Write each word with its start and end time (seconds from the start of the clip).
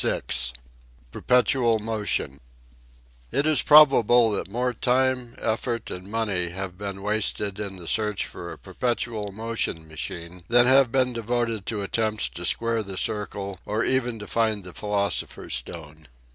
IV 0.03 0.53
PERPETUAL 1.11 1.77
MOTION 1.77 2.39
T 3.31 3.37
is 3.47 3.61
probable 3.61 4.31
that 4.31 4.49
more 4.49 4.73
time, 4.73 5.35
effort, 5.37 5.91
and 5.91 6.09
money 6.09 6.49
have 6.49 6.75
been 6.75 7.03
wasted 7.03 7.59
in 7.59 7.75
the 7.75 7.85
search 7.85 8.25
for 8.25 8.51
a 8.51 8.57
perpetual 8.57 9.31
motion 9.31 9.87
machine 9.87 10.43
than 10.47 10.65
have 10.65 10.91
been 10.91 11.13
devoted 11.13 11.67
to 11.67 11.83
at 11.83 11.93
tempts 11.93 12.29
to 12.29 12.45
square 12.45 12.81
the 12.81 12.97
circle 12.97 13.59
or 13.63 13.83
even 13.83 14.17
to 14.17 14.25
find 14.25 14.63
the 14.63 14.73
philosopher's 14.73 15.53
stone. 15.53 16.07